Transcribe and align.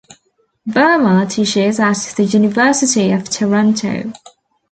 Verma 0.67 1.29
teaches 1.29 1.79
at 1.79 2.15
the 2.17 2.23
University 2.23 3.11
of 3.11 3.29
Toronto. 3.29 4.11